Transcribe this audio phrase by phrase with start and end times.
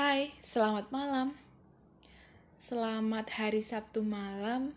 [0.00, 1.36] Hai, selamat malam.
[2.56, 4.72] Selamat hari Sabtu malam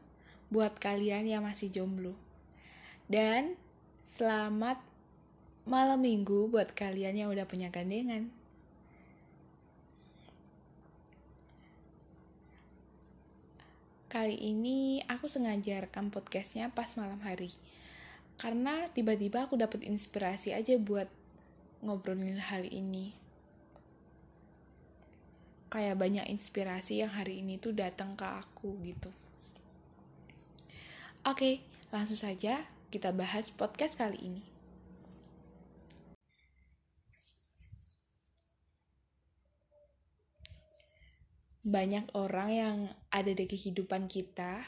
[0.51, 2.11] buat kalian yang masih jomblo.
[3.07, 3.55] Dan
[4.03, 4.83] selamat
[5.63, 8.35] malam minggu buat kalian yang udah punya gandengan.
[14.11, 17.55] Kali ini aku sengaja rekam podcastnya pas malam hari.
[18.35, 21.07] Karena tiba-tiba aku dapet inspirasi aja buat
[21.79, 23.22] ngobrolin hal ini
[25.73, 29.09] kayak banyak inspirasi yang hari ini tuh datang ke aku gitu.
[31.25, 32.61] Oke, langsung saja
[32.93, 34.45] kita bahas podcast kali ini.
[41.65, 42.77] Banyak orang yang
[43.09, 44.61] ada di kehidupan kita,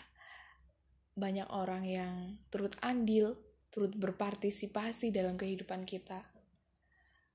[1.13, 3.37] banyak orang yang turut andil,
[3.69, 6.25] turut berpartisipasi dalam kehidupan kita.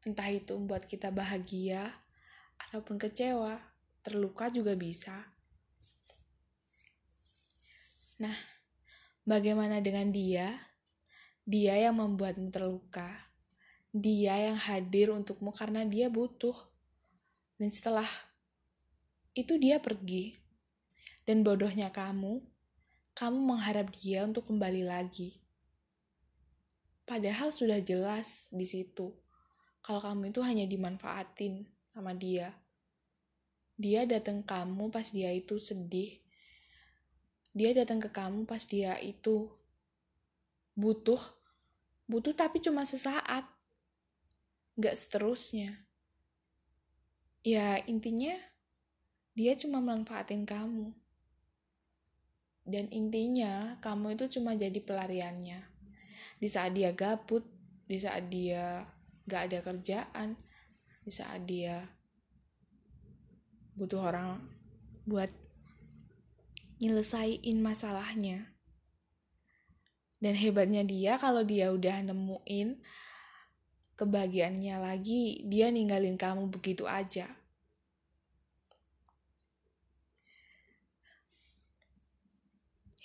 [0.02, 1.99] Entah itu membuat kita bahagia
[2.66, 3.56] ataupun kecewa,
[4.04, 5.16] terluka juga bisa.
[8.20, 8.36] Nah,
[9.24, 10.52] bagaimana dengan dia?
[11.48, 13.32] Dia yang membuatmu terluka.
[13.90, 16.54] Dia yang hadir untukmu karena dia butuh.
[17.56, 18.06] Dan setelah
[19.32, 20.36] itu dia pergi.
[21.24, 22.44] Dan bodohnya kamu,
[23.16, 25.40] kamu mengharap dia untuk kembali lagi.
[27.08, 29.10] Padahal sudah jelas di situ
[29.82, 32.54] kalau kamu itu hanya dimanfaatin sama dia.
[33.80, 36.20] Dia datang kamu pas dia itu sedih.
[37.56, 39.50] Dia datang ke kamu pas dia itu
[40.76, 41.18] butuh.
[42.06, 43.48] Butuh tapi cuma sesaat.
[44.76, 45.80] Gak seterusnya.
[47.40, 48.36] Ya intinya
[49.32, 50.92] dia cuma manfaatin kamu.
[52.68, 55.64] Dan intinya kamu itu cuma jadi pelariannya.
[56.36, 57.42] Di saat dia gabut,
[57.88, 58.84] di saat dia
[59.24, 60.36] gak ada kerjaan,
[61.10, 61.90] di saat dia
[63.74, 64.38] butuh orang
[65.10, 65.26] buat
[66.78, 68.54] nyelesain masalahnya.
[70.22, 72.78] Dan hebatnya dia kalau dia udah nemuin
[73.98, 77.26] kebahagiaannya lagi, dia ninggalin kamu begitu aja.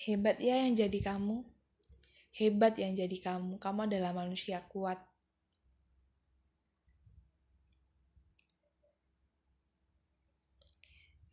[0.05, 1.41] Hebat ya yang jadi kamu.
[2.37, 3.57] Hebat yang jadi kamu.
[3.57, 5.14] Kamu adalah manusia kuat.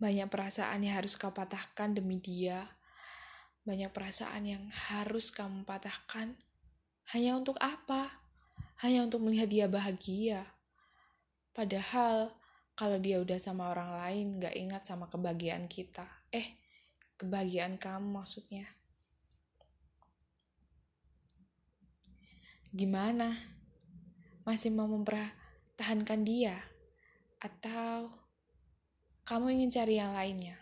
[0.03, 2.67] Banyak perasaan yang harus kau patahkan demi dia.
[3.63, 6.35] Banyak perasaan yang harus kamu patahkan
[7.15, 8.23] hanya untuk apa?
[8.83, 10.43] Hanya untuk melihat dia bahagia.
[11.55, 12.35] Padahal
[12.75, 16.09] kalau dia udah sama orang lain gak ingat sama kebahagiaan kita.
[16.35, 16.59] Eh,
[17.15, 18.67] kebahagiaan kamu maksudnya.
[22.73, 23.39] Gimana?
[24.43, 26.57] Masih mau mempertahankan dia?
[27.39, 28.22] Atau
[29.23, 30.59] kamu ingin cari yang lainnya.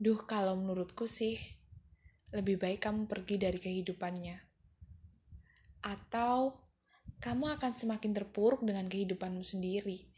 [0.00, 1.36] Duh, kalau menurutku sih,
[2.32, 4.36] lebih baik kamu pergi dari kehidupannya.
[5.84, 6.56] Atau
[7.20, 10.08] kamu akan semakin terpuruk dengan kehidupanmu sendiri.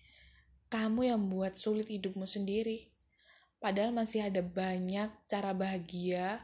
[0.70, 2.90] Kamu yang membuat sulit hidupmu sendiri.
[3.58, 6.38] Padahal masih ada banyak cara bahagia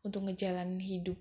[0.00, 1.20] untuk ngejalanin hidup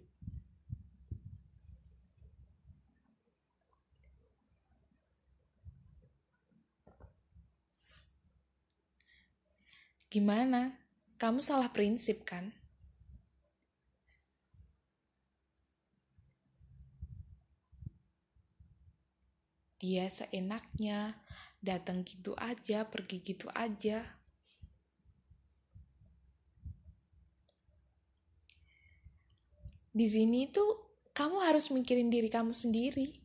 [10.07, 10.71] Gimana?
[11.19, 12.55] Kamu salah prinsip kan?
[19.77, 21.19] Dia seenaknya,
[21.59, 24.01] datang gitu aja, pergi gitu aja.
[29.91, 33.17] Di sini tuh kamu harus mikirin diri kamu sendiri.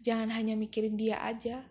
[0.00, 1.66] Jangan hanya mikirin dia aja.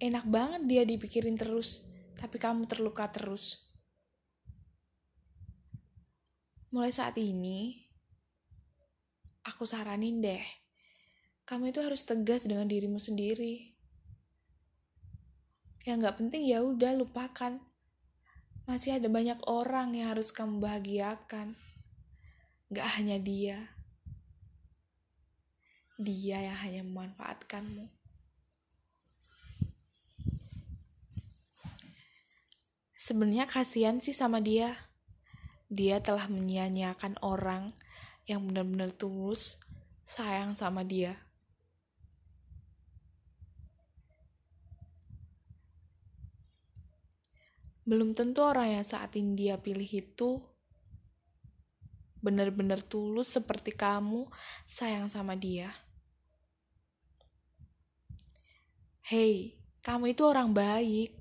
[0.00, 1.89] Enak banget dia dipikirin terus
[2.20, 3.64] tapi kamu terluka terus.
[6.68, 7.80] Mulai saat ini,
[9.48, 10.44] aku saranin deh,
[11.48, 13.72] kamu itu harus tegas dengan dirimu sendiri.
[15.88, 17.56] Yang nggak penting ya udah lupakan.
[18.68, 21.58] Masih ada banyak orang yang harus kamu bahagiakan.
[22.70, 23.58] Gak hanya dia.
[25.98, 27.99] Dia yang hanya memanfaatkanmu.
[33.10, 34.70] Sebenarnya kasihan sih sama dia.
[35.66, 37.74] Dia telah menyia-nyiakan orang
[38.30, 39.58] yang benar-benar tulus
[40.06, 41.18] sayang sama dia.
[47.82, 50.38] Belum tentu orang yang saat ini dia pilih itu
[52.22, 54.30] benar-benar tulus seperti kamu
[54.70, 55.66] sayang sama dia.
[59.02, 61.19] Hei, kamu itu orang baik.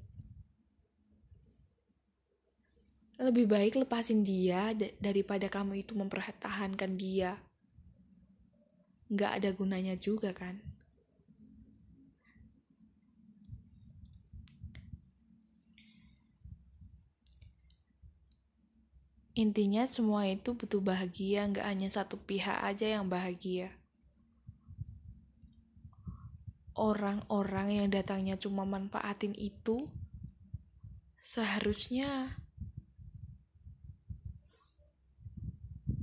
[3.20, 4.72] Lebih baik lepasin dia
[5.04, 7.36] daripada kamu itu mempertahankan dia.
[9.12, 10.64] Gak ada gunanya juga kan?
[19.40, 23.72] Intinya semua itu butuh bahagia, nggak hanya satu pihak aja yang bahagia.
[26.76, 29.88] Orang-orang yang datangnya cuma manfaatin itu
[31.24, 32.36] seharusnya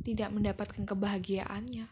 [0.06, 1.90] tidak mendapatkan kebahagiaannya.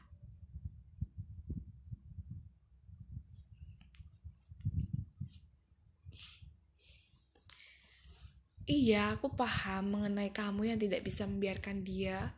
[8.65, 12.33] Iya, aku paham mengenai kamu yang tidak bisa membiarkan dia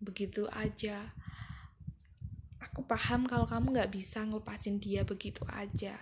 [0.00, 1.12] begitu aja.
[2.62, 5.98] Aku paham kalau kamu gak bisa ngelepasin dia begitu aja.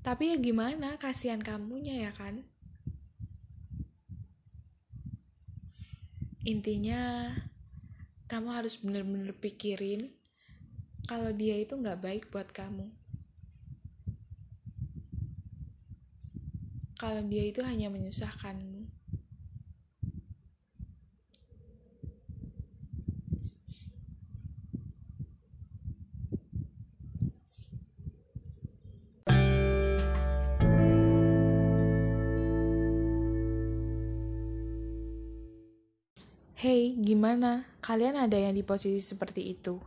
[0.00, 2.46] Tapi ya gimana, kasihan kamunya ya kan?
[6.42, 7.30] Intinya,
[8.26, 10.10] kamu harus bener-bener pikirin
[11.06, 13.02] kalau dia itu gak baik buat kamu.
[17.02, 19.01] kalau dia itu hanya menyusahkanmu.
[36.62, 37.66] Hey, gimana?
[37.82, 39.82] Kalian ada yang di posisi seperti itu?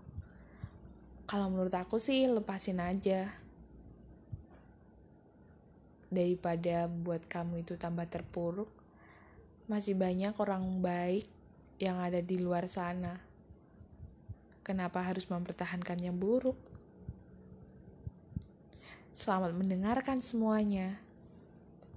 [1.23, 3.31] Kalau menurut aku sih, lepasin aja
[6.11, 8.67] daripada buat kamu itu tambah terpuruk,
[9.71, 11.23] masih banyak orang baik
[11.79, 13.23] yang ada di luar sana.
[14.59, 16.59] Kenapa harus mempertahankan yang buruk?
[19.15, 21.04] Selamat mendengarkan semuanya.